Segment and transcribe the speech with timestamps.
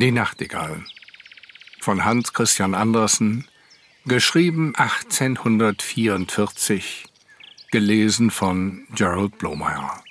[0.00, 0.84] Die Nachtigall
[1.80, 3.48] von Hans Christian Andersen,
[4.06, 7.06] geschrieben 1844,
[7.72, 10.04] gelesen von Gerald Blomeyer.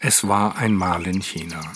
[0.00, 1.72] Es war einmal in China.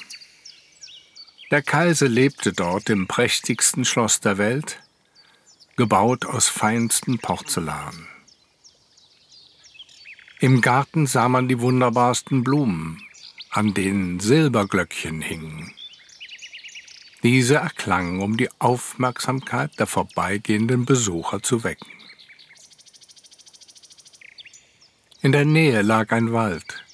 [1.53, 4.83] Der Kaiser lebte dort im prächtigsten Schloss der Welt,
[5.77, 8.09] gebaut aus feinstem Porzellan.
[10.39, 13.03] Im Garten sah man die wunderbarsten Blumen,
[13.49, 15.73] an denen Silberglöckchen hingen.
[17.23, 21.91] Diese erklangen, um die Aufmerksamkeit der vorbeigehenden Besucher zu wecken.
[25.23, 26.85] In der Nähe lag ein Wald,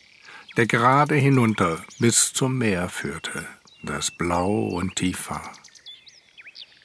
[0.56, 3.44] der gerade hinunter bis zum Meer führte,
[3.82, 5.52] das blau und tief war.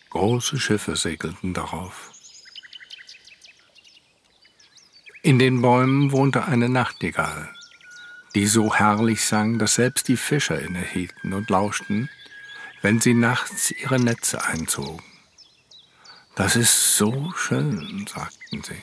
[0.10, 2.07] Große Schiffe segelten darauf.
[5.24, 7.50] In den Bäumen wohnte eine Nachtigall,
[8.36, 12.10] die so herrlich sang, dass selbst die Fischer innehielten und lauschten,
[12.82, 15.04] wenn sie nachts ihre Netze einzogen.
[16.36, 18.82] Das ist so schön, sagten sie.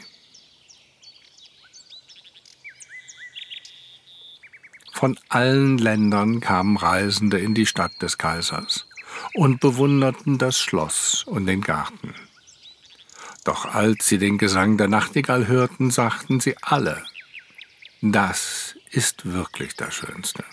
[4.93, 8.87] Von allen Ländern kamen Reisende in die Stadt des Kaisers
[9.35, 12.15] und bewunderten das Schloss und den Garten.
[13.45, 17.05] Doch als sie den Gesang der Nachtigall hörten, sagten sie alle,
[18.01, 20.45] das ist wirklich das Schönste.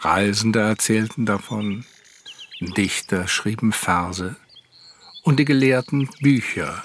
[0.00, 1.84] Reisende erzählten davon,
[2.60, 4.36] Dichter schrieben Verse
[5.22, 6.84] und die Gelehrten Bücher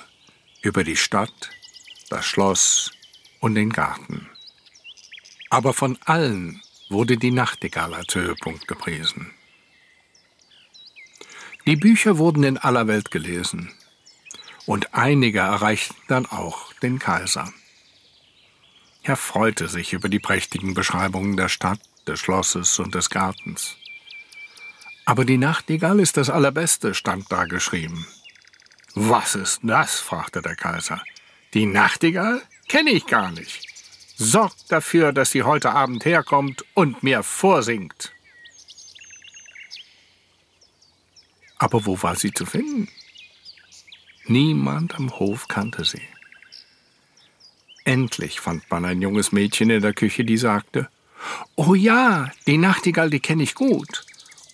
[0.62, 1.50] über die Stadt,
[2.10, 2.92] das Schloss
[3.40, 4.30] und den Garten.
[5.50, 9.32] Aber von allen wurde die Nachtigall als Höhepunkt gepriesen.
[11.66, 13.72] Die Bücher wurden in aller Welt gelesen
[14.66, 17.54] und einige erreichten dann auch den Kaiser.
[19.02, 23.77] Er freute sich über die prächtigen Beschreibungen der Stadt, des Schlosses und des Gartens.
[25.05, 28.08] Aber die Nachtigall ist das Allerbeste, stand da geschrieben.
[28.93, 29.99] Was ist das?
[29.99, 31.02] fragte der Kaiser.
[31.54, 33.67] Die Nachtigall kenne ich gar nicht.
[34.15, 38.13] Sorgt dafür, dass sie heute Abend herkommt und mir vorsingt.
[41.64, 42.90] Aber wo war sie zu finden?
[44.26, 46.02] Niemand am Hof kannte sie.
[47.86, 50.90] Endlich fand man ein junges Mädchen in der Küche, die sagte,
[51.56, 54.06] Oh ja, die Nachtigall, die kenne ich gut.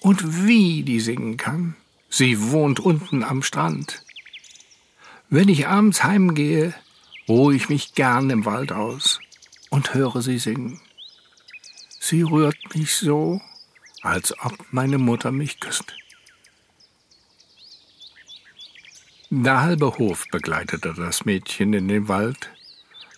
[0.02, 1.75] Und wie die singen kann.
[2.12, 4.03] Sie wohnt unten am Strand.
[5.31, 6.76] Wenn ich abends heimgehe,
[7.28, 9.20] ruhe ich mich gern im Wald aus
[9.72, 10.80] und höre sie singen.
[12.00, 13.41] Sie rührt mich so,
[14.03, 15.96] als ob meine Mutter mich küsst.
[19.31, 22.50] Der halbe Hof begleitete das Mädchen in den Wald,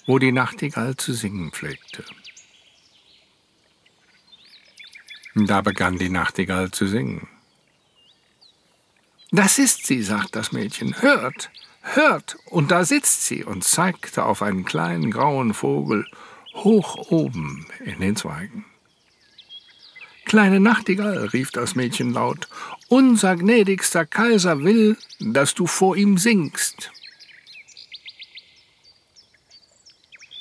[0.05, 2.03] wo die Nachtigall zu singen pflegte.
[5.35, 7.29] Da begann die Nachtigall zu singen.
[9.31, 11.01] Das ist sie, sagt das Mädchen.
[11.01, 11.49] Hört,
[11.79, 16.05] hört, und da sitzt sie und zeigte auf einen kleinen grauen Vogel
[16.55, 18.65] hoch oben in den Zweigen.
[20.31, 22.47] Kleine Nachtigall, rief das Mädchen laut,
[22.87, 26.89] unser gnädigster Kaiser will, dass du vor ihm singst.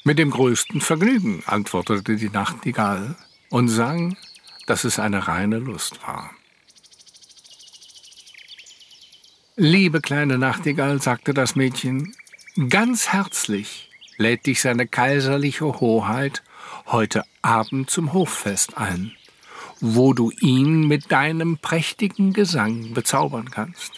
[0.04, 3.16] Mit dem größten Vergnügen, antwortete die Nachtigall
[3.48, 4.16] und sang,
[4.68, 6.30] dass es eine reine Lust war.
[9.56, 12.14] Liebe kleine Nachtigall, sagte das Mädchen,
[12.68, 16.44] ganz herzlich lädt dich seine kaiserliche Hoheit
[16.86, 19.16] heute Abend zum Hoffest ein
[19.80, 23.92] wo du ihn mit deinem prächtigen Gesang bezaubern kannst.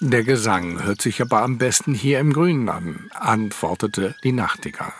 [0.00, 4.92] Der Gesang hört sich aber am besten hier im Grünen an, antwortete die Nachtigall.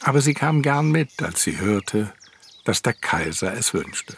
[0.00, 2.12] Aber sie kam gern mit, als sie hörte,
[2.64, 4.16] dass der Kaiser es wünschte.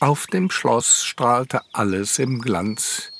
[0.00, 3.10] Auf dem Schloss strahlte alles im Glanz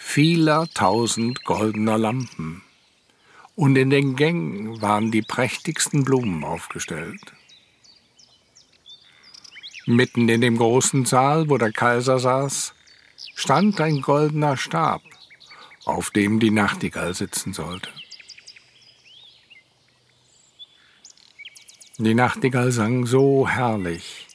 [0.00, 2.63] vieler tausend goldener Lampen
[3.56, 7.32] und in den Gängen waren die prächtigsten Blumen aufgestellt.
[9.86, 12.74] Mitten in dem großen Saal, wo der Kaiser saß,
[13.34, 15.02] stand ein goldener Stab,
[15.84, 17.90] auf dem die Nachtigall sitzen sollte.
[21.98, 24.26] Die Nachtigall sang so herrlich,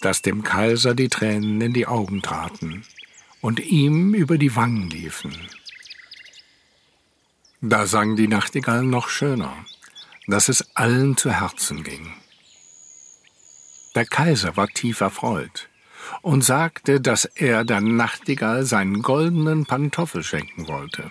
[0.00, 2.84] dass dem Kaiser die Tränen in die Augen traten
[3.40, 5.32] und ihm über die Wangen liefen.
[7.66, 9.64] Da sang die Nachtigall noch schöner,
[10.26, 12.12] dass es allen zu Herzen ging.
[13.94, 15.70] Der Kaiser war tief erfreut
[16.20, 21.10] und sagte, dass er der Nachtigall seinen goldenen Pantoffel schenken wollte.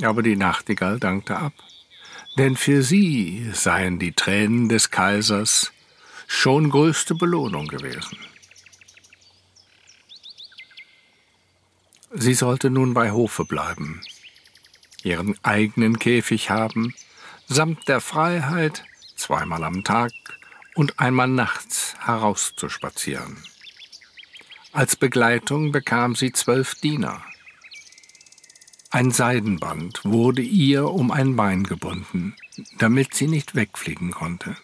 [0.00, 1.52] Aber die Nachtigall dankte ab,
[2.38, 5.72] denn für sie seien die Tränen des Kaisers
[6.26, 8.16] schon größte Belohnung gewesen.
[12.12, 14.00] Sie sollte nun bei Hofe bleiben,
[15.04, 16.94] ihren eigenen Käfig haben,
[17.46, 18.84] samt der Freiheit,
[19.16, 20.12] zweimal am Tag
[20.74, 23.36] und einmal nachts herauszuspazieren.
[24.72, 27.22] Als Begleitung bekam sie zwölf Diener.
[28.90, 32.34] Ein Seidenband wurde ihr um ein Bein gebunden,
[32.78, 34.56] damit sie nicht wegfliegen konnte.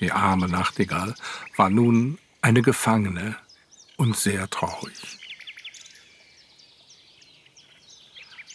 [0.00, 1.14] Die arme Nachtigall
[1.56, 3.36] war nun eine Gefangene
[3.96, 5.23] und sehr traurig.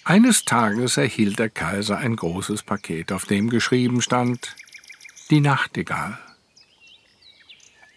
[0.04, 4.56] Eines Tages erhielt der Kaiser ein großes Paket, auf dem geschrieben stand
[5.30, 6.18] Die Nachtigall.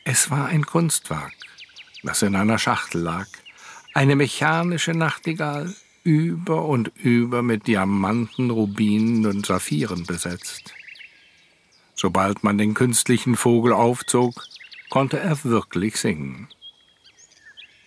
[0.04, 1.32] Es war ein Kunstwerk,
[2.02, 3.28] das in einer Schachtel lag,
[3.94, 10.74] eine mechanische Nachtigall, über und über mit Diamanten, Rubinen und Saphiren besetzt.
[11.94, 14.44] Sobald man den künstlichen Vogel aufzog,
[14.90, 16.48] konnte er wirklich singen.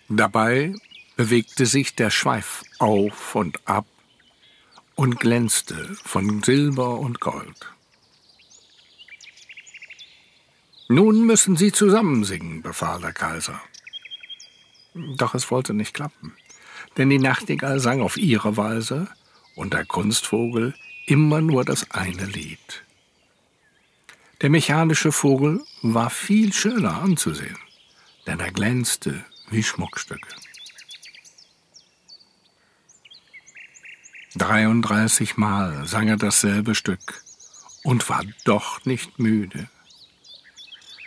[0.08, 0.74] Dabei
[1.18, 3.86] bewegte sich der Schweif auf und ab
[4.96, 7.72] und glänzte von Silber und Gold.
[10.88, 13.62] Nun müssen Sie zusammen singen, befahl der Kaiser.
[14.94, 16.34] Doch es wollte nicht klappen,
[16.98, 19.08] denn die Nachtigall sang auf ihre Weise
[19.56, 20.74] und der Kunstvogel
[21.08, 22.84] immer nur das eine Lied.
[24.42, 27.58] Der mechanische Vogel war viel schöner anzusehen,
[28.28, 30.45] denn er glänzte wie Schmuckstücke.
[34.38, 37.24] 33 Mal sang er dasselbe Stück
[37.84, 39.70] und war doch nicht müde.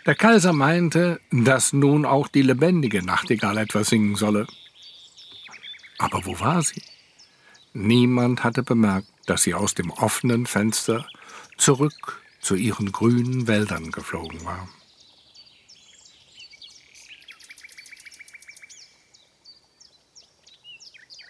[0.07, 4.47] Der Kaiser meinte, dass nun auch die lebendige Nachtigall etwas singen solle.
[5.99, 6.83] Aber wo war sie?
[7.75, 11.07] Niemand hatte bemerkt, dass sie aus dem offenen Fenster
[11.59, 14.69] zurück zu ihren grünen Wäldern geflogen war.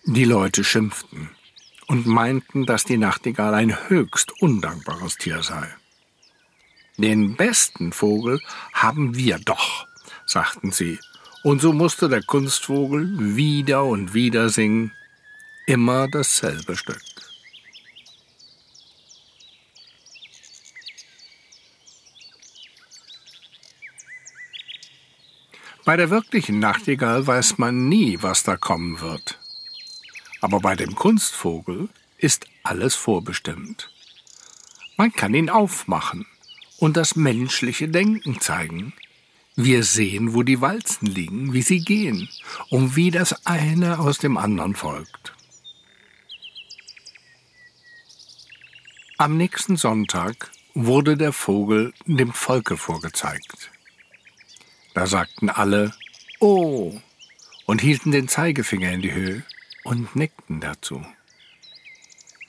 [0.05, 1.31] Die Leute schimpften
[1.89, 5.67] und meinten, dass die Nachtigall ein höchst undankbares Tier sei.
[6.99, 8.41] Den besten Vogel
[8.73, 9.87] haben wir doch,
[10.27, 10.99] sagten sie,
[11.43, 14.93] und so musste der Kunstvogel wieder und wieder singen,
[15.67, 17.01] immer dasselbe Stück.
[25.85, 29.39] Bei der wirklichen Nachtigall weiß man nie, was da kommen wird.
[30.41, 33.91] Aber bei dem Kunstvogel ist alles vorbestimmt.
[34.97, 36.27] Man kann ihn aufmachen
[36.79, 38.93] und das menschliche Denken zeigen.
[39.57, 42.29] Wir sehen, wo die Walzen liegen, wie sie gehen
[42.71, 45.35] und wie das eine aus dem anderen folgt.
[49.17, 53.71] Am nächsten Sonntag wurde der Vogel dem Volke vorgezeigt.
[54.95, 55.93] Da sagten alle
[56.39, 56.93] Oh
[57.67, 59.43] und hielten den Zeigefinger in die Höhe
[59.85, 61.05] und nickten dazu.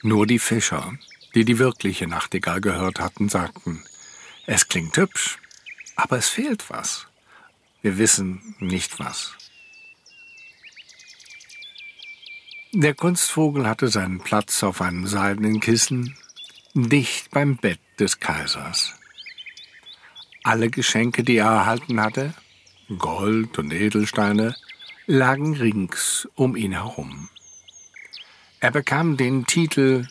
[0.02, 0.94] Nur die Fischer,
[1.34, 3.84] die die wirkliche Nachtigall gehört hatten, sagten,
[4.46, 5.38] es klingt hübsch,
[5.96, 7.06] aber es fehlt was.
[7.82, 9.36] Wir wissen nicht was.
[12.72, 16.16] Der Kunstvogel hatte seinen Platz auf einem seidenen Kissen,
[16.74, 18.94] dicht beim Bett des Kaisers.
[20.44, 22.32] Alle Geschenke, die er erhalten hatte,
[22.96, 24.54] Gold und Edelsteine,
[25.10, 27.28] lagen rings um ihn herum.
[28.60, 30.06] Er bekam den Titel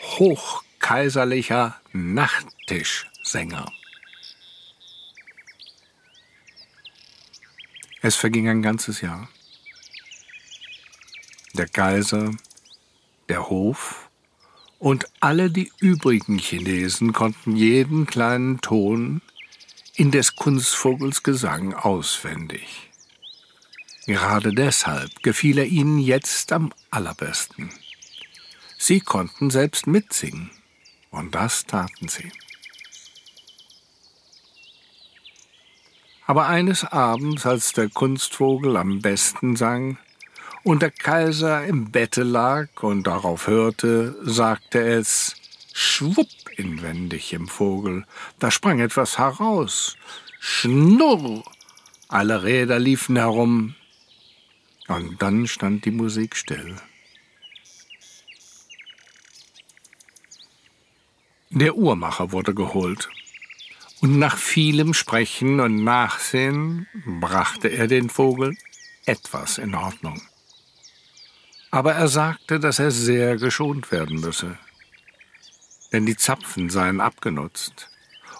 [0.00, 3.70] Hochkaiserlicher Nachttischsänger.
[8.00, 9.28] Es verging ein ganzes Jahr.
[11.52, 12.30] Der Kaiser,
[13.28, 14.08] der Hof
[14.78, 19.20] und alle die übrigen Chinesen konnten jeden kleinen Ton
[19.96, 22.89] in des Kunstvogels Gesang auswendig.
[24.10, 27.70] Gerade deshalb gefiel er ihnen jetzt am allerbesten.
[28.76, 30.50] Sie konnten selbst mitsingen,
[31.12, 32.32] und das taten sie.
[36.26, 39.96] Aber eines Abends, als der Kunstvogel am besten sang
[40.64, 45.36] und der Kaiser im Bette lag und darauf hörte, sagte es
[45.72, 46.26] Schwupp
[46.56, 48.04] inwendig im Vogel,
[48.40, 49.96] da sprang etwas heraus.
[50.40, 51.44] Schnurr!
[52.08, 53.76] Alle Räder liefen herum,
[54.90, 56.76] und dann stand die Musik still.
[61.50, 63.08] Der Uhrmacher wurde geholt,
[64.02, 68.56] Und nach vielem Sprechen und Nachsehen brachte er den Vogel
[69.04, 70.22] etwas in Ordnung.
[71.70, 74.58] Aber er sagte, dass er sehr geschont werden müsse.
[75.92, 77.90] Denn die Zapfen seien abgenutzt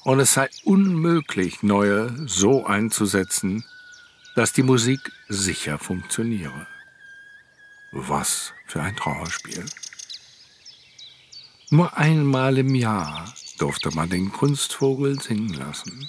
[0.02, 3.64] und es sei unmöglich, neue so einzusetzen,
[4.36, 6.66] dass die Musik sicher funktioniere.
[7.92, 9.66] Was für ein Trauerspiel.
[11.70, 16.08] Nur einmal im Jahr durfte man den Kunstvogel singen lassen.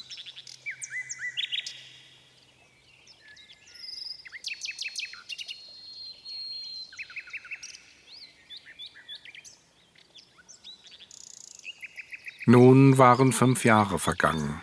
[12.48, 14.62] Nun waren fünf Jahre vergangen,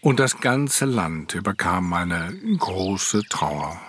[0.00, 3.80] und das ganze Land überkam eine große Trauer.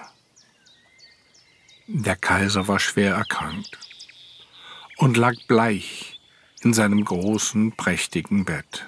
[1.88, 3.78] Der Kaiser war schwer erkrankt
[4.98, 6.20] und lag bleich
[6.62, 8.86] in seinem großen, prächtigen Bett.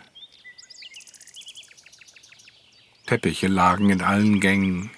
[3.05, 4.91] Teppiche lagen in allen Gängen,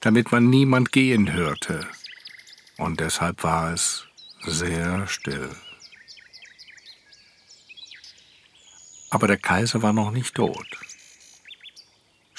[0.00, 1.86] damit man niemand gehen hörte,
[2.78, 4.06] und deshalb war es
[4.46, 5.50] sehr still.
[9.10, 10.66] Aber der Kaiser war noch nicht tot.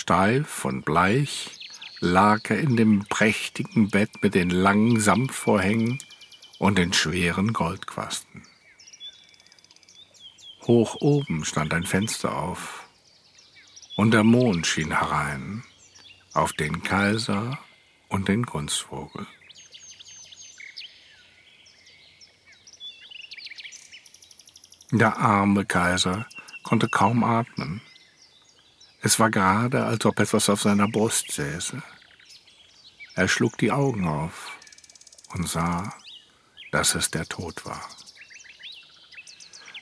[0.04, 1.52] Steif und bleich
[2.02, 5.98] lag er in dem prächtigen Bett mit den langen Samtvorhängen
[6.60, 8.46] und den schweren Goldquasten.
[10.68, 12.84] Hoch oben stand ein Fenster auf,
[13.96, 15.64] und der Mond schien herein
[16.34, 17.58] auf den Kaiser
[18.10, 19.26] und den Kunstvogel.
[24.92, 26.28] Der arme Kaiser
[26.64, 27.80] konnte kaum atmen.
[29.06, 31.84] Es war gerade, als ob etwas auf seiner Brust säße.
[33.16, 34.52] Er schlug die Augen auf
[35.34, 35.94] und sah,
[36.72, 37.82] dass es der Tod war.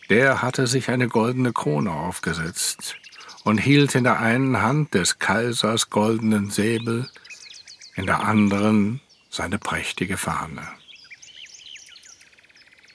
[0.10, 2.96] Der hatte sich eine goldene Krone aufgesetzt
[3.44, 7.08] und hielt in der einen Hand des Kaisers goldenen Säbel,
[7.96, 10.68] in der anderen seine prächtige Fahne.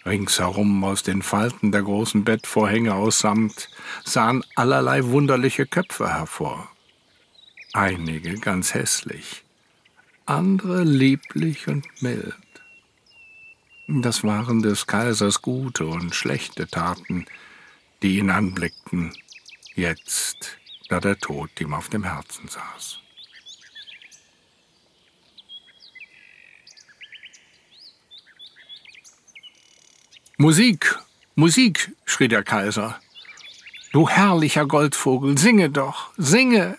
[0.06, 3.68] Ringsherum aus den Falten der großen Bettvorhänge aus Samt
[4.04, 6.70] sahen allerlei wunderliche Köpfe hervor.
[7.72, 9.44] Einige ganz hässlich,
[10.24, 12.34] andere lieblich und mild.
[13.88, 17.26] Das waren des Kaisers gute und schlechte Taten,
[18.02, 19.12] die ihn anblickten,
[19.74, 20.58] jetzt,
[20.88, 23.00] da der Tod ihm auf dem Herzen saß.
[30.38, 30.94] Musik,
[31.34, 33.00] Musik, schrie der Kaiser.
[33.92, 36.76] Du herrlicher Goldvogel, singe doch, singe.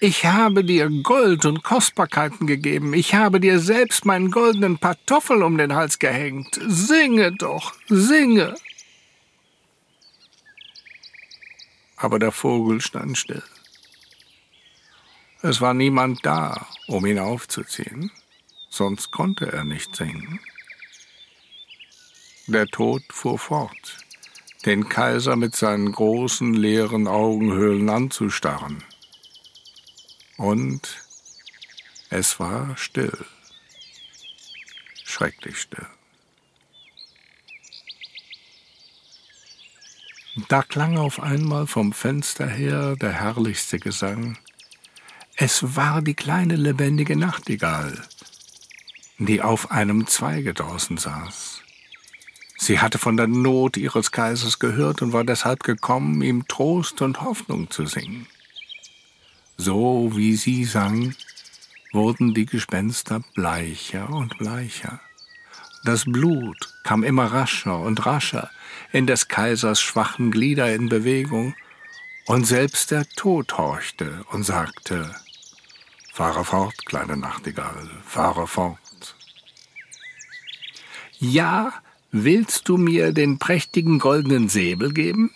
[0.00, 5.58] Ich habe dir Gold und Kostbarkeiten gegeben, ich habe dir selbst meinen goldenen Pantoffel um
[5.58, 6.58] den Hals gehängt.
[6.66, 8.54] Singe doch, singe.
[11.96, 13.42] Aber der Vogel stand still.
[15.42, 18.10] Es war niemand da, um ihn aufzuziehen,
[18.70, 20.40] sonst konnte er nicht singen.
[22.48, 23.98] Der Tod fuhr fort,
[24.64, 28.84] den Kaiser mit seinen großen leeren Augenhöhlen anzustarren
[30.36, 31.02] und
[32.10, 33.24] es war still,
[35.04, 35.86] schrecklich still.
[40.48, 44.38] Da klang auf einmal vom Fenster her der herrlichste Gesang.
[45.34, 48.06] Es war die kleine lebendige Nachtigall,
[49.18, 51.55] die auf einem Zweige draußen saß.
[52.58, 57.20] Sie hatte von der Not ihres Kaisers gehört und war deshalb gekommen, ihm Trost und
[57.20, 58.26] Hoffnung zu singen.
[59.56, 61.14] So wie sie sang,
[61.92, 65.00] wurden die Gespenster bleicher und bleicher.
[65.84, 68.50] Das Blut kam immer rascher und rascher
[68.92, 71.54] in des Kaisers schwachen Glieder in Bewegung,
[72.26, 75.14] und selbst der Tod horchte und sagte,
[76.12, 79.14] Fahre fort, kleine Nachtigall, fahre fort.
[81.18, 81.72] Ja,
[82.12, 85.30] willst du mir den prächtigen goldenen Säbel geben?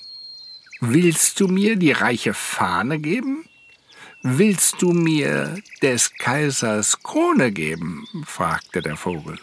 [0.81, 3.45] Willst du mir die reiche Fahne geben?
[4.23, 8.07] Willst du mir des Kaisers Krone geben?
[8.25, 9.39] fragte der Vogel.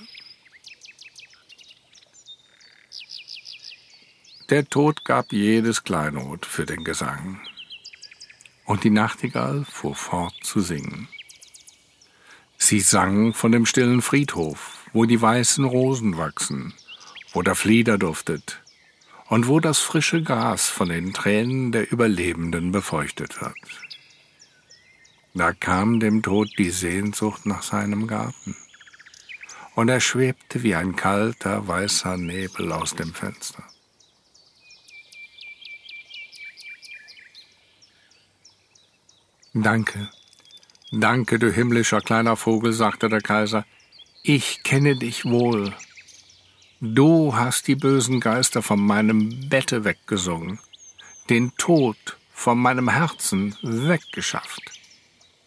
[4.50, 7.42] Der Tod gab jedes Kleinod für den Gesang,
[8.66, 11.10] und die Nachtigall fuhr fort zu singen.
[12.58, 16.74] Sie sang von dem stillen Friedhof, wo die weißen Rosen wachsen,
[17.38, 18.64] wo der Flieder duftet
[19.28, 23.54] und wo das frische Gras von den Tränen der Überlebenden befeuchtet wird.
[25.36, 28.56] Da kam dem Tod die Sehnsucht nach seinem Garten,
[29.76, 33.64] und er schwebte wie ein kalter, weißer Nebel aus dem Fenster.
[39.54, 40.10] Danke,
[40.92, 43.64] danke, du himmlischer kleiner Vogel, sagte der Kaiser.
[44.24, 45.76] Ich kenne dich wohl.
[46.80, 50.60] Du hast die bösen Geister von meinem Bette weggesungen,
[51.28, 51.98] den Tod
[52.32, 54.62] von meinem Herzen weggeschafft.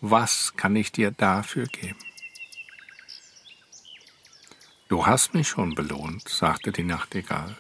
[0.01, 2.01] Was kann ich dir dafür geben?
[4.89, 7.57] Du hast mich schon belohnt, sagte die Nachtigall.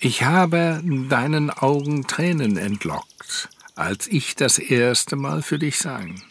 [0.00, 6.22] Ich habe deinen Augen Tränen entlockt, als ich das erste Mal für dich sang.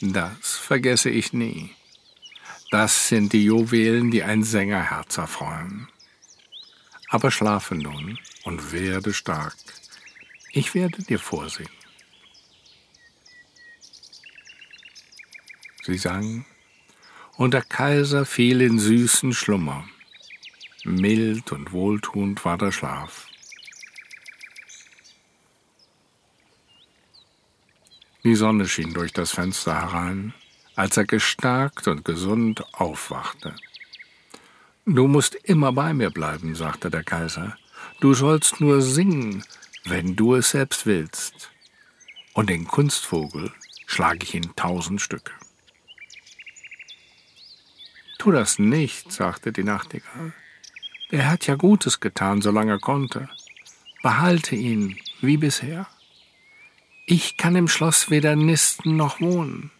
[0.00, 1.74] Das vergesse ich nie.
[2.70, 5.88] Das sind die Juwelen, die ein Sängerherz erfreuen.
[7.08, 9.56] Aber schlafe nun und werde stark.
[10.52, 11.70] Ich werde dir vorsingen.
[15.82, 16.46] Sie sang
[17.36, 19.86] und der Kaiser fiel in süßen Schlummer.
[20.84, 23.28] Mild und wohltuend war der Schlaf.
[28.22, 30.32] Die Sonne schien durch das Fenster herein,
[30.76, 33.54] als er gestärkt und gesund aufwachte.
[34.86, 37.56] Du musst immer bei mir bleiben, sagte der Kaiser.
[38.00, 39.44] Du sollst nur singen,
[39.84, 41.50] wenn du es selbst willst.
[42.34, 43.52] Und den Kunstvogel
[43.86, 45.32] schlage ich in tausend Stücke.
[48.18, 50.32] Tu das nicht, sagte die Nachtigall.
[51.10, 53.28] Er hat ja Gutes getan, solange er konnte.
[54.02, 55.86] Behalte ihn, wie bisher.
[57.06, 59.70] Ich kann im Schloss weder nisten noch wohnen,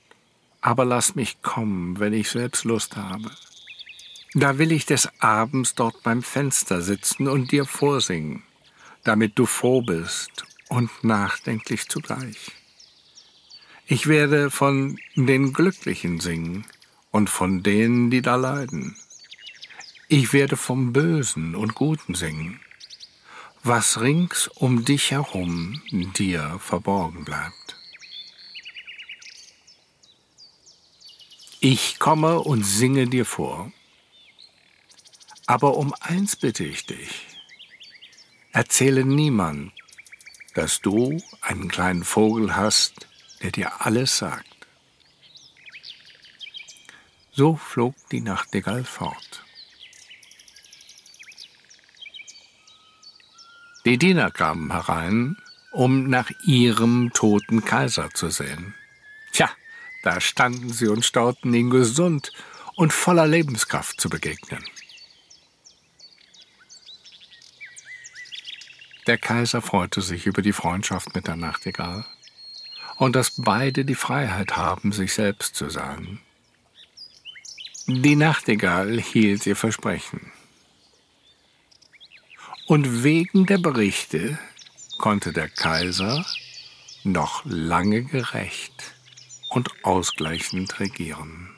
[0.64, 3.30] aber lass mich kommen, wenn ich selbst Lust habe.
[4.32, 8.42] Da will ich des Abends dort beim Fenster sitzen und dir vorsingen,
[9.04, 12.50] damit du froh bist und nachdenklich zugleich.
[13.86, 16.64] Ich werde von den Glücklichen singen,
[17.14, 18.96] und von denen, die da leiden.
[20.08, 22.58] Ich werde vom Bösen und Guten singen,
[23.62, 27.83] was rings um dich herum dir verborgen bleibt.
[31.66, 33.72] Ich komme und singe dir vor.
[35.46, 37.26] Aber um eins bitte ich dich.
[38.52, 39.72] Erzähle niemand,
[40.52, 43.08] dass du einen kleinen Vogel hast,
[43.40, 44.66] der dir alles sagt.
[47.32, 49.42] So flog die Nachtigall fort.
[53.86, 55.38] Die Diener kamen herein,
[55.72, 58.74] um nach ihrem toten Kaiser zu sehen.
[59.32, 59.48] Tja,
[60.04, 62.30] da standen sie und staunten, ihn gesund
[62.74, 64.62] und voller Lebenskraft zu begegnen.
[69.06, 72.04] Der Kaiser freute sich über die Freundschaft mit der Nachtigall
[72.96, 76.20] und dass beide die Freiheit haben, sich selbst zu sein.
[77.86, 80.32] Die Nachtigall hielt ihr Versprechen.
[82.66, 84.38] Und wegen der Berichte
[84.98, 86.24] konnte der Kaiser
[87.04, 88.93] noch lange gerecht
[89.54, 91.53] und ausgleichend regieren.